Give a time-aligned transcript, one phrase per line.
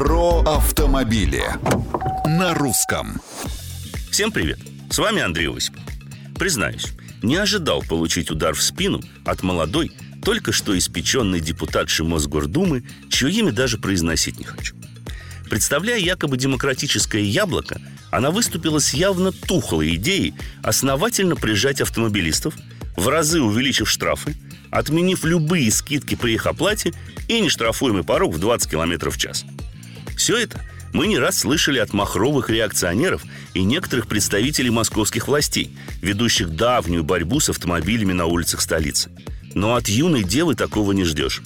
[0.00, 1.44] Про автомобили
[2.26, 3.20] на русском.
[4.10, 4.58] Всем привет!
[4.88, 5.82] С вами Андрей Осипов.
[6.38, 6.86] Признаюсь,
[7.22, 9.92] не ожидал получить удар в спину от молодой,
[10.24, 14.74] только что испеченной депутатши Мосгордумы, чье имя даже произносить не хочу.
[15.50, 17.78] Представляя якобы демократическое яблоко,
[18.10, 20.32] она выступила с явно тухлой идеей
[20.62, 22.54] основательно прижать автомобилистов,
[22.96, 24.34] в разы увеличив штрафы,
[24.70, 26.94] отменив любые скидки при их оплате
[27.28, 29.44] и нештрафуемый порог в 20 км в час.
[30.20, 30.60] Все это
[30.92, 33.22] мы не раз слышали от махровых реакционеров
[33.54, 39.10] и некоторых представителей московских властей, ведущих давнюю борьбу с автомобилями на улицах столицы.
[39.54, 41.40] Но от юной девы такого не ждешь.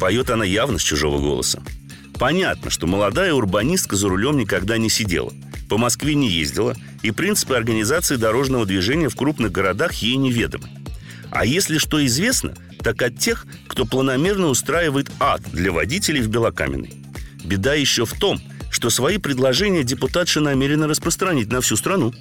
[0.00, 1.62] Поет она явно с чужого голоса.
[2.18, 5.34] Понятно, что молодая урбанистка за рулем никогда не сидела,
[5.68, 10.70] по Москве не ездила, и принципы организации дорожного движения в крупных городах ей неведомы.
[11.30, 17.03] А если что известно, так от тех, кто планомерно устраивает ад для водителей в Белокаменной.
[17.44, 18.40] Беда еще в том,
[18.70, 22.12] что свои предложения депутатша намерена распространить на всю страну.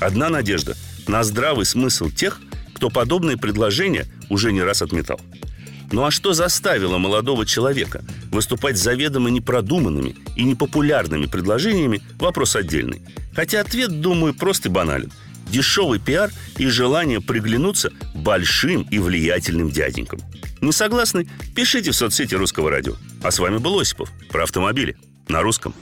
[0.00, 2.40] Одна надежда– на здравый смысл тех,
[2.74, 5.20] кто подобные предложения уже не раз отметал.
[5.90, 13.00] Ну а что заставило молодого человека выступать заведомо непродуманными и непопулярными предложениями– вопрос отдельный.
[13.34, 15.10] Хотя ответ, думаю, прост и банален.
[15.46, 20.20] Дешевый пиар и желание приглянуться большим и влиятельным дяденькам.
[20.60, 21.28] Не согласны?
[21.54, 22.94] Пишите в соцсети Русского радио.
[23.22, 24.96] А с вами был Осипов про автомобили
[25.28, 25.74] на русском.